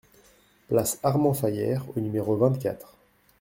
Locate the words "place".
0.67-0.97